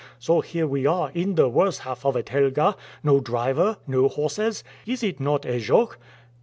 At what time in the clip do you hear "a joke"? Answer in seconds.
5.45-5.99